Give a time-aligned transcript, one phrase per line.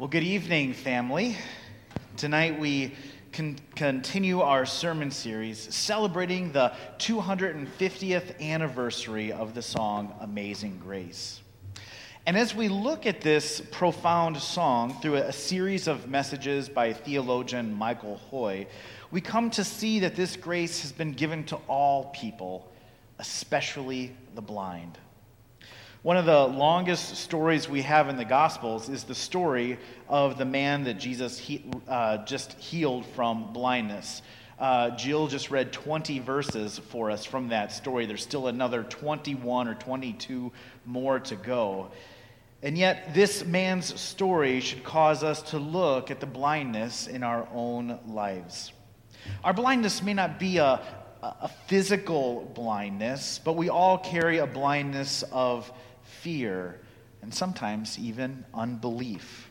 [0.00, 1.36] Well, good evening, family.
[2.16, 2.94] Tonight we
[3.32, 11.42] can continue our sermon series celebrating the 250th anniversary of the song Amazing Grace.
[12.24, 17.70] And as we look at this profound song through a series of messages by theologian
[17.74, 18.68] Michael Hoy,
[19.10, 22.72] we come to see that this grace has been given to all people,
[23.18, 24.96] especially the blind.
[26.02, 29.78] One of the longest stories we have in the Gospels is the story
[30.08, 34.22] of the man that Jesus he, uh, just healed from blindness.
[34.58, 38.06] Uh, Jill just read 20 verses for us from that story.
[38.06, 40.50] There's still another 21 or 22
[40.86, 41.90] more to go.
[42.62, 47.46] And yet, this man's story should cause us to look at the blindness in our
[47.52, 48.72] own lives.
[49.44, 50.80] Our blindness may not be a,
[51.22, 55.70] a physical blindness, but we all carry a blindness of
[56.10, 56.80] fear,
[57.22, 59.50] and sometimes even unbelief.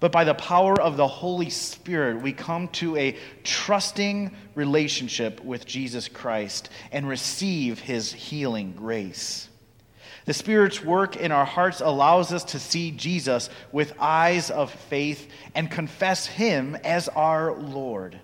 [0.00, 5.64] But by the power of the Holy Spirit, we come to a trusting relationship with
[5.64, 9.48] Jesus Christ and receive his healing grace.
[10.24, 15.28] The Spirit's work in our hearts allows us to see Jesus with eyes of faith
[15.54, 18.18] and confess him as our Lord.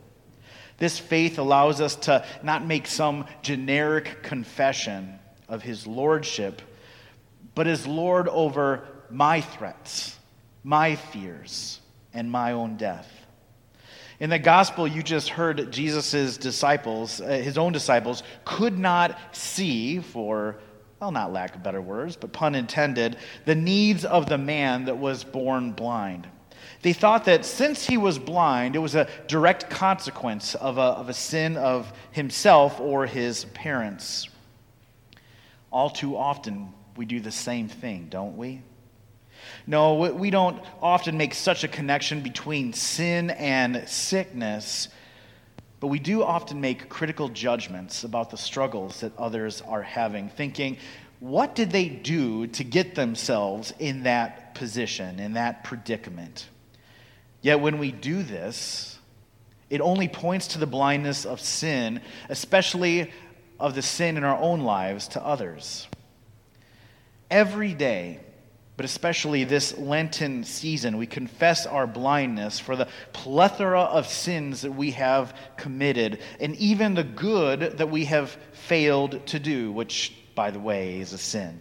[0.78, 6.62] This faith allows us to not make some generic confession of his lordship,
[7.58, 10.16] but is Lord over my threats,
[10.62, 11.80] my fears,
[12.14, 13.10] and my own death.
[14.20, 19.98] In the gospel, you just heard Jesus' disciples, uh, his own disciples, could not see,
[19.98, 20.60] for,
[21.00, 24.98] well, not lack of better words, but pun intended, the needs of the man that
[24.98, 26.28] was born blind.
[26.82, 31.08] They thought that since he was blind, it was a direct consequence of a, of
[31.08, 34.28] a sin of himself or his parents.
[35.72, 38.60] All too often, we do the same thing, don't we?
[39.68, 44.88] No, we don't often make such a connection between sin and sickness,
[45.78, 50.76] but we do often make critical judgments about the struggles that others are having, thinking,
[51.20, 56.48] what did they do to get themselves in that position, in that predicament?
[57.42, 58.98] Yet when we do this,
[59.70, 63.12] it only points to the blindness of sin, especially
[63.60, 65.86] of the sin in our own lives to others.
[67.31, 68.21] Every day,
[68.77, 74.72] but especially this Lenten season, we confess our blindness for the plethora of sins that
[74.72, 80.50] we have committed, and even the good that we have failed to do, which, by
[80.50, 81.61] the way, is a sin.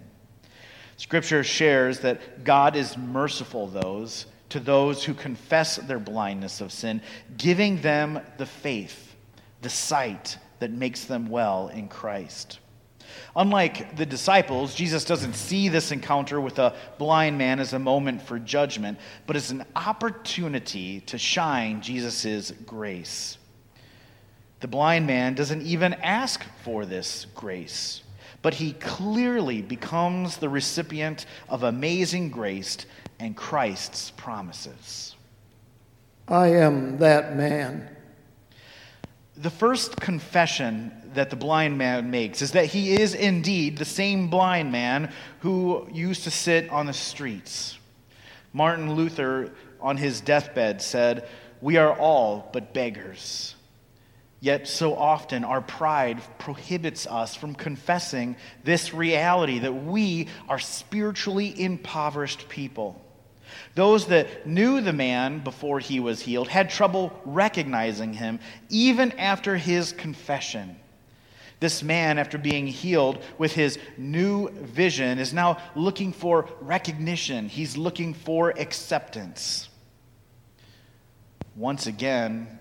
[0.97, 7.01] Scripture shares that God is merciful those to those who confess their blindness of sin,
[7.37, 9.15] giving them the faith,
[9.61, 12.59] the sight that makes them well in Christ.
[13.35, 18.21] Unlike the disciples, Jesus doesn't see this encounter with a blind man as a moment
[18.21, 23.37] for judgment, but as an opportunity to shine Jesus' grace.
[24.59, 28.01] The blind man doesn't even ask for this grace,
[28.41, 32.77] but he clearly becomes the recipient of amazing grace
[33.19, 35.15] and Christ's promises.
[36.27, 37.87] I am that man.
[39.37, 44.29] The first confession that the blind man makes is that he is indeed the same
[44.29, 47.75] blind man who used to sit on the streets.
[48.53, 49.51] Martin Luther,
[49.81, 51.27] on his deathbed, said,
[51.59, 53.55] We are all but beggars.
[54.41, 61.59] Yet, so often, our pride prohibits us from confessing this reality that we are spiritually
[61.59, 63.03] impoverished people.
[63.73, 68.39] Those that knew the man before he was healed had trouble recognizing him
[68.69, 70.77] even after his confession.
[71.59, 77.49] This man, after being healed with his new vision, is now looking for recognition.
[77.49, 79.69] He's looking for acceptance.
[81.55, 82.59] Once again,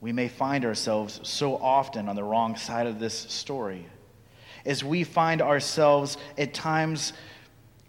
[0.00, 3.86] we may find ourselves so often on the wrong side of this story
[4.66, 7.12] as we find ourselves at times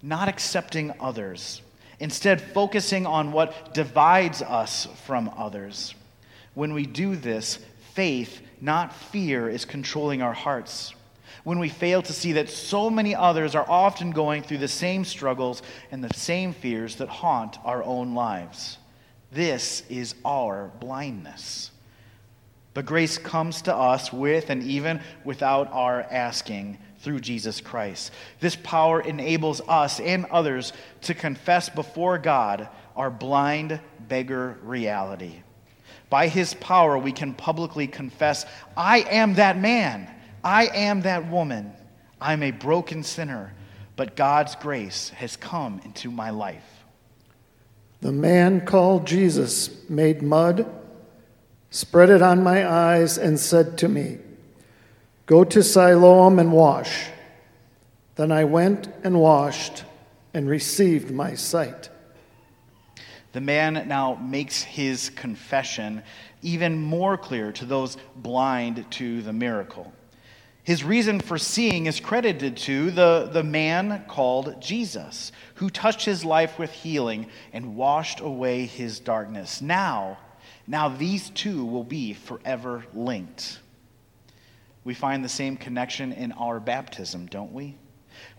[0.02, 1.62] not accepting others,
[2.00, 5.96] instead, focusing on what divides us from others.
[6.54, 7.60] When we do this,
[7.94, 10.94] faith not fear, is controlling our hearts.
[11.44, 15.06] When we fail to see that so many others are often going through the same
[15.06, 18.80] struggles and the same fears that haunt our own lives.
[19.32, 21.72] This is our blindness.
[22.74, 28.12] But grace comes to us with and even without our asking through Jesus Christ.
[28.40, 30.74] This power enables us and others
[31.04, 35.44] to confess before God our blind beggar reality.
[36.10, 38.46] By his power, we can publicly confess,
[38.78, 40.10] I am that man.
[40.44, 41.74] I am that woman.
[42.22, 43.54] I'm a broken sinner,
[43.96, 46.84] but God's grace has come into my life.
[48.02, 50.70] The man called Jesus made mud,
[51.72, 54.20] spread it on my eyes, and said to me,
[55.26, 57.08] Go to Siloam and wash.
[58.16, 59.84] Then I went and washed
[60.34, 61.90] and received my sight.
[63.36, 66.04] The man now makes his confession
[66.42, 69.92] even more clear to those blind to the miracle.
[70.64, 76.24] His reason for seeing is credited to the, the man called Jesus, who touched his
[76.24, 79.62] life with healing and washed away his darkness.
[79.62, 80.18] Now,
[80.66, 83.60] now these two will be forever linked.
[84.86, 87.76] We find the same connection in our baptism, don't we?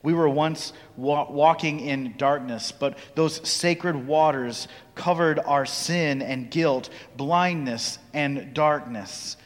[0.02, 6.50] We were once wa- walking in darkness, but those sacred waters covered our sin and
[6.50, 9.36] guilt, blindness and darkness,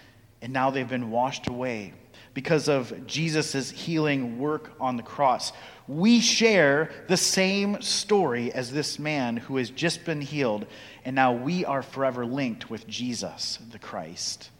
[0.43, 1.94] and now they've been washed away
[2.35, 5.53] because of Jesus' healing work on the cross.
[5.88, 10.67] We share the same story as this man who has just been healed,
[11.05, 14.50] and now we are forever linked with Jesus, the Christ.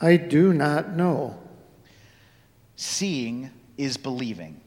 [0.00, 1.38] I do not know.
[2.76, 4.60] Seeing is believing,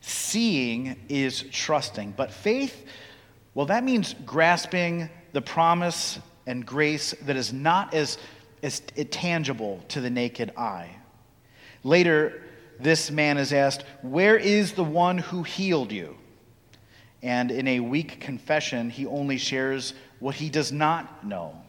[0.00, 2.14] seeing is trusting.
[2.16, 2.86] But faith,
[3.54, 8.18] well, that means grasping the promise and grace that is not as,
[8.62, 8.80] as
[9.10, 10.90] tangible to the naked eye.
[11.82, 12.42] Later,
[12.80, 16.16] this man is asked, Where is the one who healed you?
[17.22, 21.60] And in a weak confession, he only shares what he does not know.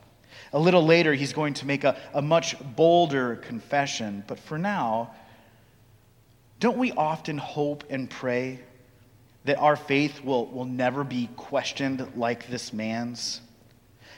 [0.51, 4.23] A little later, he's going to make a, a much bolder confession.
[4.27, 5.11] But for now,
[6.59, 8.59] don't we often hope and pray
[9.43, 13.41] that our faith will, will never be questioned like this man's?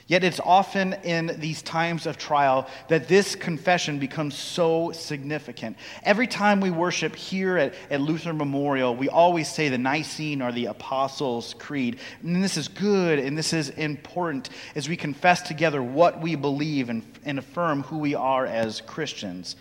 [0.08, 5.76] Yet it's often in these times of trial that this confession becomes so significant.
[6.02, 10.50] Every time we worship here at, at Luther Memorial, we always say the Nicene or
[10.50, 11.98] the Apostles' Creed.
[12.22, 16.88] And this is good and this is important as we confess together what we believe
[16.88, 19.56] and, and affirm who we are as Christians.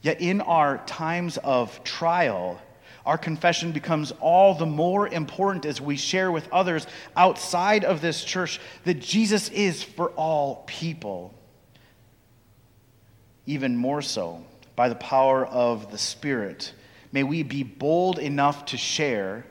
[0.00, 2.60] Yet in our times of trial,
[3.04, 6.86] our confession becomes all the more important as we share with others
[7.16, 11.34] outside of this church that Jesus is for all people.
[13.46, 14.44] Even more so,
[14.76, 16.72] by the power of the Spirit,
[17.10, 19.46] may we be bold enough to share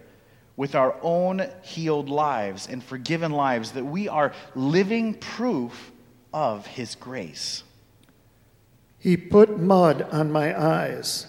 [0.56, 5.92] with our own healed lives and forgiven lives that we are living proof
[6.34, 7.64] of His grace.
[9.00, 11.28] He put mud on my eyes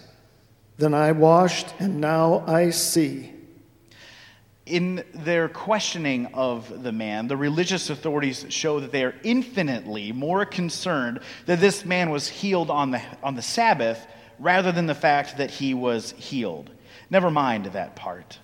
[0.79, 3.32] then I washed, and now I see.
[4.65, 10.44] In their questioning of the man, the religious authorities show that they are infinitely more
[10.44, 14.06] concerned that this man was healed on the, on the Sabbath
[14.38, 16.71] rather than the fact that he was healed.
[17.11, 18.38] Never mind that part.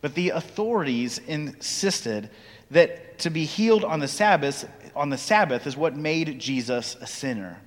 [0.00, 2.28] But the authorities insisted
[2.72, 7.06] that to be healed on the Sabbath, on the Sabbath is what made Jesus a
[7.06, 7.60] sinner.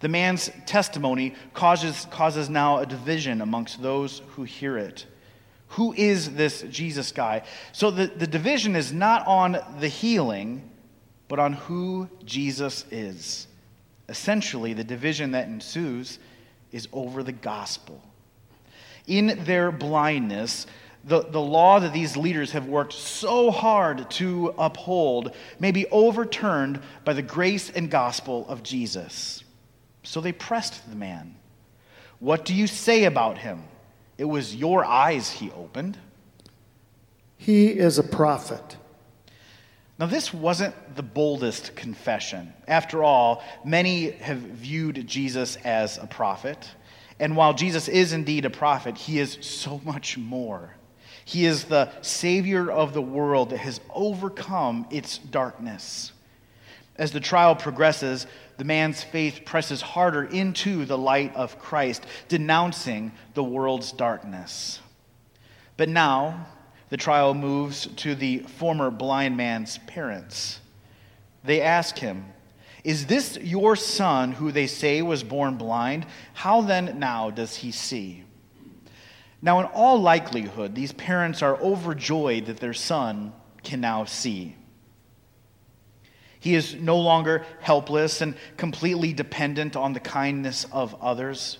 [0.00, 5.06] The man's testimony causes, causes now a division amongst those who hear it.
[5.68, 7.42] Who is this Jesus guy?
[7.72, 10.70] So the, the division is not on the healing,
[11.28, 13.46] but on who Jesus is.
[14.08, 16.18] Essentially, the division that ensues
[16.70, 18.02] is over the gospel.
[19.06, 20.66] In their blindness,
[21.04, 26.80] the, the law that these leaders have worked so hard to uphold may be overturned
[27.04, 29.43] by the grace and gospel of Jesus.
[30.04, 31.34] So they pressed the man.
[32.20, 33.64] What do you say about him?
[34.16, 35.98] It was your eyes he opened.
[37.36, 38.76] He is a prophet.
[39.98, 42.52] Now, this wasn't the boldest confession.
[42.66, 46.68] After all, many have viewed Jesus as a prophet.
[47.20, 50.74] And while Jesus is indeed a prophet, he is so much more.
[51.24, 56.12] He is the Savior of the world that has overcome its darkness.
[56.96, 63.12] As the trial progresses, the man's faith presses harder into the light of Christ, denouncing
[63.34, 64.80] the world's darkness.
[65.76, 66.46] But now,
[66.90, 70.60] the trial moves to the former blind man's parents.
[71.42, 72.26] They ask him,
[72.84, 76.06] Is this your son who they say was born blind?
[76.32, 78.22] How then now does he see?
[79.42, 83.32] Now, in all likelihood, these parents are overjoyed that their son
[83.62, 84.54] can now see.
[86.44, 91.56] He is no longer helpless and completely dependent on the kindness of others.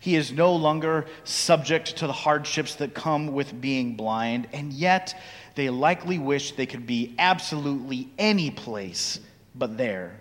[0.00, 5.14] He is no longer subject to the hardships that come with being blind, and yet
[5.54, 9.20] they likely wish they could be absolutely any place
[9.54, 10.18] but there,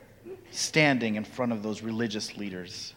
[0.51, 2.93] standing in front of those religious leaders.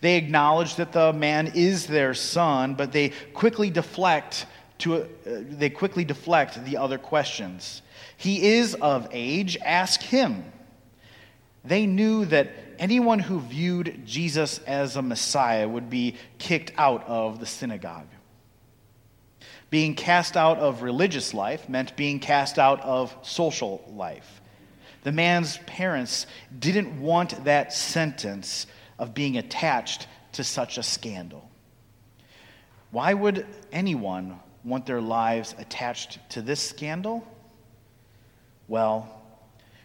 [0.00, 4.46] They acknowledge that the man is their son, but they quickly deflect
[4.78, 7.82] to, uh, they quickly deflect the other questions.
[8.20, 10.44] He is of age, ask him.
[11.64, 17.40] They knew that anyone who viewed Jesus as a Messiah would be kicked out of
[17.40, 18.08] the synagogue.
[19.70, 24.42] Being cast out of religious life meant being cast out of social life.
[25.02, 26.26] The man's parents
[26.58, 28.66] didn't want that sentence
[28.98, 31.50] of being attached to such a scandal.
[32.90, 37.26] Why would anyone want their lives attached to this scandal?
[38.70, 39.08] Well,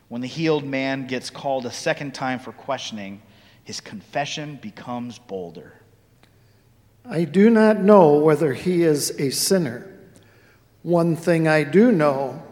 [0.10, 3.24] when the healed man gets called a second time for questioning,
[3.64, 5.82] his confession becomes bolder.
[7.04, 9.92] I do not know whether he is a sinner.
[10.84, 12.44] One thing I do know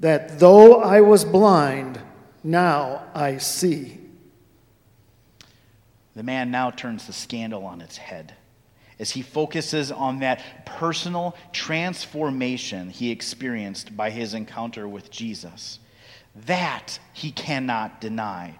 [0.00, 1.98] that though I was blind,
[2.42, 4.00] now I see.
[6.14, 8.34] The man now turns the scandal on its head
[8.98, 15.78] as he focuses on that personal transformation he experienced by his encounter with Jesus.
[16.46, 18.58] That he cannot deny.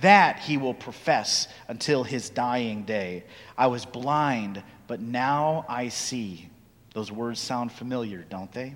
[0.00, 3.24] That he will profess until his dying day.
[3.56, 6.48] I was blind, but now I see.
[6.94, 8.74] Those words sound familiar, don't they?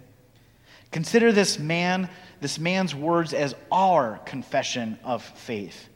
[0.93, 2.09] Consider this man,
[2.41, 5.89] this man's words as our confession of faith.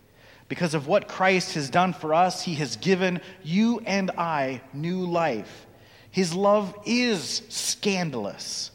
[0.50, 5.06] Because of what Christ has done for us, he has given you and I new
[5.06, 5.68] life.
[6.10, 8.72] His love is scandalous.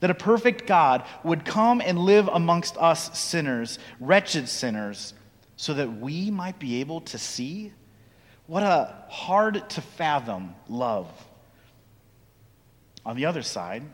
[0.00, 5.14] That a perfect God would come and live amongst us sinners, wretched sinners,
[5.54, 7.72] so that we might be able to see?
[8.48, 11.06] What a hard to fathom love.
[13.04, 13.84] On the other side,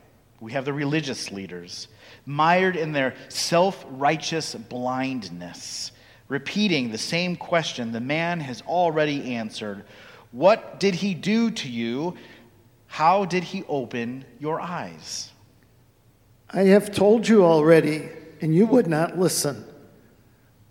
[0.40, 1.88] we have the religious leaders,
[2.24, 5.92] mired in their self righteous blindness,
[6.32, 9.84] repeating the same question the man has already answered
[10.30, 12.16] What did he do to you?
[12.86, 15.30] How did he open your eyes?
[16.48, 18.08] I have told you already,
[18.40, 19.62] and you would not listen.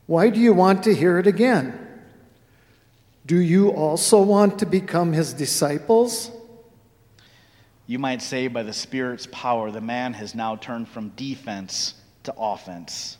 [0.08, 1.77] Why do you want to hear it again?
[3.27, 6.32] Do you also want to become his disciples?
[7.86, 12.34] You might say, by the Spirit's power, the man has now turned from defense to
[12.36, 13.18] offense.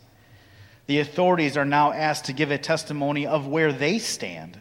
[0.86, 4.60] The authorities are now asked to give a testimony of where they stand.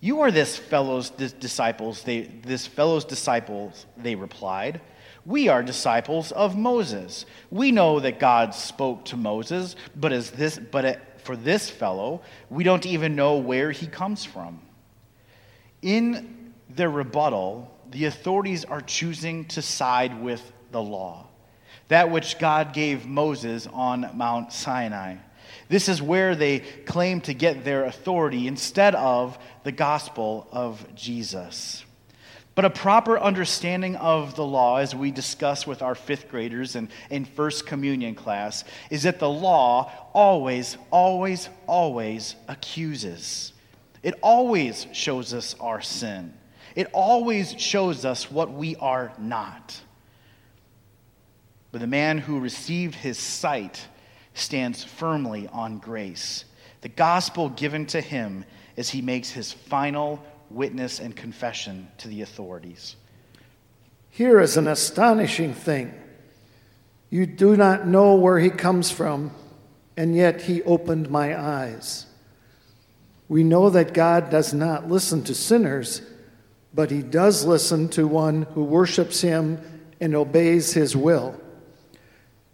[0.00, 4.80] You are this fellow's disciples, they, this fellow's disciples, they replied.
[5.26, 7.26] We are disciples of Moses.
[7.50, 12.64] We know that God spoke to Moses, but as this, but for this fellow, we
[12.64, 14.60] don't even know where he comes from.
[15.82, 21.27] In their rebuttal, the authorities are choosing to side with the law,
[21.88, 25.16] that which God gave Moses on Mount Sinai.
[25.68, 31.84] This is where they claim to get their authority instead of the gospel of Jesus.
[32.54, 36.88] But a proper understanding of the law, as we discuss with our fifth graders and
[37.08, 43.52] in First Communion class, is that the law always, always, always accuses.
[44.02, 46.34] It always shows us our sin.
[46.74, 49.80] It always shows us what we are not.
[51.72, 53.86] But the man who received his sight
[54.34, 56.44] stands firmly on grace,
[56.80, 58.44] the gospel given to him
[58.76, 62.96] as he makes his final witness and confession to the authorities.
[64.10, 65.92] Here is an astonishing thing.
[67.10, 69.32] You do not know where he comes from,
[69.96, 72.06] and yet he opened my eyes.
[73.28, 76.02] We know that God does not listen to sinners
[76.78, 79.60] but he does listen to one who worships him
[80.00, 81.34] and obeys his will.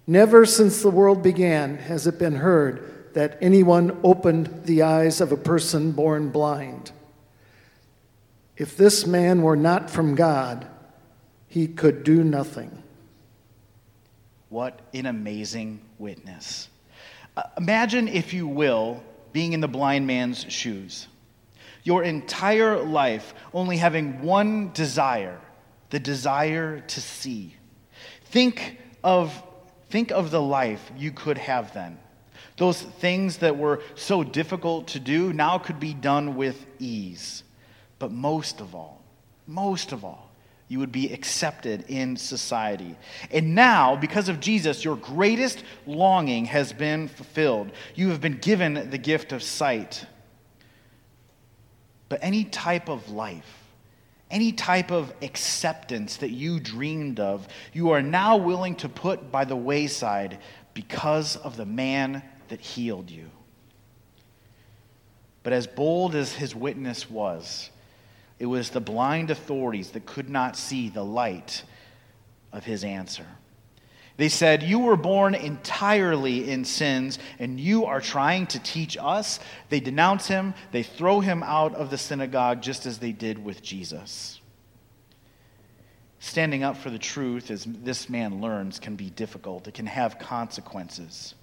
[0.06, 5.32] Never since the world began has it been heard that anyone opened the eyes of
[5.32, 6.92] a person born blind.
[8.56, 10.66] If this man were not from God,
[11.48, 12.82] he could do nothing.
[14.48, 16.68] What an amazing witness.
[17.36, 21.08] Uh, imagine, if you will, being in the blind man's shoes
[21.84, 25.38] your entire life only having one desire
[25.90, 27.54] the desire to see.
[28.24, 29.40] Think of,
[29.94, 31.96] think of the life you could have then.
[32.56, 37.44] Those things that were so difficult to do now could be done with ease.
[38.00, 39.00] But most of all,
[39.46, 40.32] most of all,
[40.66, 42.96] you would be accepted in society.
[43.30, 47.70] And now, because of Jesus, your greatest longing has been fulfilled.
[47.94, 50.04] You have been given the gift of sight
[52.14, 53.63] but any type of life,
[54.30, 59.44] any type of acceptance that you dreamed of, you are now willing to put by
[59.44, 60.38] the wayside
[60.72, 63.30] because of the man that healed you.
[65.42, 67.70] But as bold as his witness was,
[68.38, 71.62] it was the blind authorities that could not see the light
[72.52, 73.26] of his answer.
[74.16, 79.40] They said, You were born entirely in sins, and you are trying to teach us.
[79.70, 83.62] They denounce him, they throw him out of the synagogue, just as they did with
[83.62, 84.40] Jesus.
[86.20, 90.18] Standing up for the truth, as this man learns, can be difficult, it can have
[90.18, 91.34] consequences.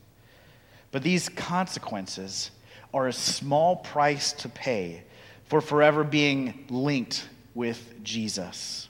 [0.92, 2.52] But these consequences
[2.94, 5.04] are a small price to pay
[5.46, 8.90] for forever being linked with Jesus.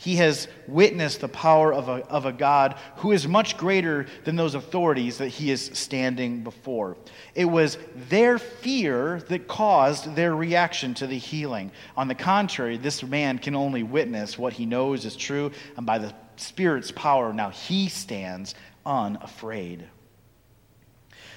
[0.00, 4.34] He has witnessed the power of a, of a God who is much greater than
[4.34, 6.96] those authorities that he is standing before.
[7.34, 7.76] It was
[8.08, 11.70] their fear that caused their reaction to the healing.
[11.98, 15.98] On the contrary, this man can only witness what he knows is true, and by
[15.98, 18.54] the Spirit's power, now he stands
[18.86, 19.84] unafraid.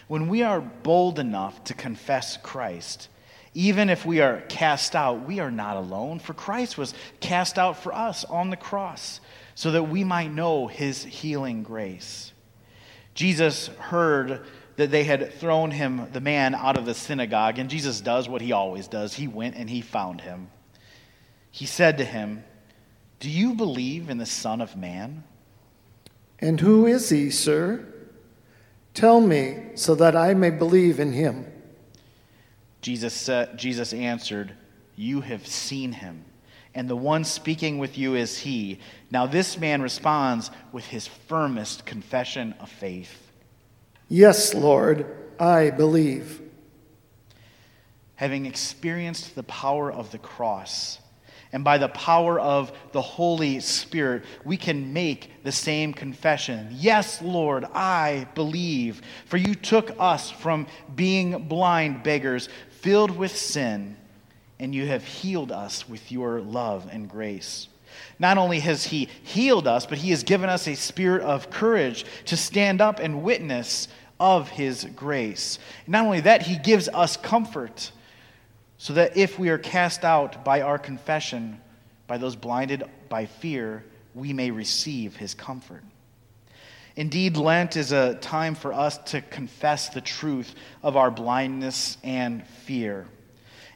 [0.07, 3.09] When we are bold enough to confess Christ,
[3.53, 7.81] even if we are cast out, we are not alone, for Christ was cast out
[7.81, 9.19] for us on the cross
[9.55, 12.33] so that we might know his healing grace.
[13.13, 14.41] Jesus heard
[14.75, 18.41] that they had thrown him, the man, out of the synagogue, and Jesus does what
[18.41, 19.13] he always does.
[19.13, 20.49] He went and he found him.
[21.51, 22.43] He said to him,
[23.19, 25.23] Do you believe in the Son of Man?
[26.39, 27.85] And who is he, sir?
[28.95, 31.52] Tell me so that I may believe in him.
[32.83, 34.53] Jesus, said, Jesus answered,
[34.97, 36.25] You have seen him,
[36.75, 38.79] and the one speaking with you is he.
[39.09, 43.31] Now, this man responds with his firmest confession of faith
[44.09, 45.07] Yes, Lord,
[45.39, 46.41] I believe.
[48.15, 50.99] Having experienced the power of the cross,
[51.53, 56.67] and by the power of the Holy Spirit, we can make the same confession.
[56.71, 59.01] Yes, Lord, I believe.
[59.25, 62.49] For you took us from being blind beggars
[62.83, 63.95] filled with sin,
[64.59, 67.69] and you have healed us with your love and grace.
[68.19, 72.05] Not only has He healed us, but He has given us a spirit of courage
[72.25, 73.87] to stand up and witness
[74.19, 75.59] of His grace.
[75.87, 77.89] Not only that, He gives us comfort
[78.77, 81.61] so that if we are cast out by our confession,
[82.05, 85.83] by those blinded by fear, we may receive His comfort.
[86.95, 90.53] Indeed, Lent is a time for us to confess the truth
[90.83, 93.07] of our blindness and fear.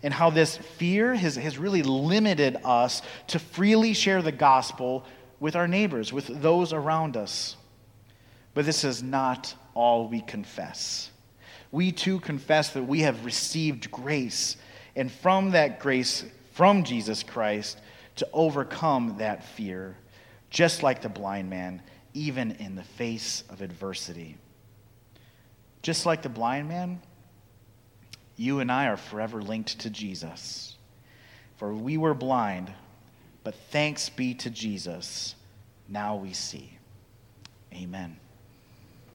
[0.03, 5.03] And how this fear has, has really limited us to freely share the gospel
[5.39, 7.55] with our neighbors, with those around us.
[8.53, 11.09] But this is not all we confess.
[11.71, 14.57] We too confess that we have received grace,
[14.95, 17.79] and from that grace, from Jesus Christ,
[18.17, 19.95] to overcome that fear,
[20.49, 21.81] just like the blind man
[22.17, 24.37] even in the face of adversity.
[25.83, 26.99] Just like the blind man,
[28.35, 30.75] you and I are forever linked to Jesus.
[31.57, 32.73] For we were blind,
[33.43, 35.35] but thanks be to Jesus,
[35.87, 36.77] now we see.
[37.73, 38.17] Amen.